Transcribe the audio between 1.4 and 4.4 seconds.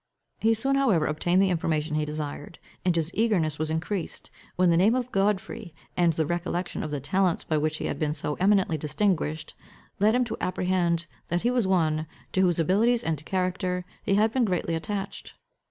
the information he desired. And his eagerness was increased,